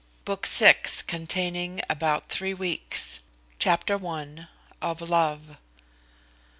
BOOK 0.25 0.47
VI. 0.47 0.77
CONTAINING 1.05 1.79
ABOUT 1.87 2.29
THREE 2.29 2.55
WEEKS. 2.55 3.19
Chapter 3.59 4.03
i. 4.03 4.47
Of 4.81 4.99
love. 4.99 5.57